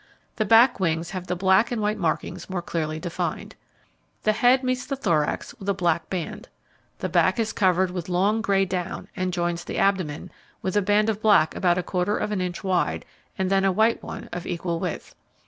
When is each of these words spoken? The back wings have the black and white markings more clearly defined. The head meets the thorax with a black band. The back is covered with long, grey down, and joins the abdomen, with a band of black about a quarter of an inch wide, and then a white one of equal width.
The 0.37 0.45
back 0.45 0.79
wings 0.79 1.11
have 1.11 1.27
the 1.27 1.35
black 1.35 1.71
and 1.71 1.79
white 1.79 1.99
markings 1.99 2.49
more 2.49 2.63
clearly 2.63 2.99
defined. 2.99 3.55
The 4.23 4.31
head 4.31 4.63
meets 4.63 4.83
the 4.83 4.95
thorax 4.95 5.53
with 5.59 5.69
a 5.69 5.75
black 5.75 6.09
band. 6.09 6.49
The 6.97 7.07
back 7.07 7.37
is 7.37 7.53
covered 7.53 7.91
with 7.91 8.09
long, 8.09 8.41
grey 8.41 8.65
down, 8.65 9.09
and 9.15 9.31
joins 9.31 9.63
the 9.63 9.77
abdomen, 9.77 10.31
with 10.63 10.75
a 10.75 10.81
band 10.81 11.07
of 11.09 11.21
black 11.21 11.55
about 11.55 11.77
a 11.77 11.83
quarter 11.83 12.17
of 12.17 12.31
an 12.31 12.41
inch 12.41 12.63
wide, 12.63 13.05
and 13.37 13.51
then 13.51 13.63
a 13.63 13.71
white 13.71 14.01
one 14.01 14.27
of 14.33 14.47
equal 14.47 14.79
width. 14.79 15.13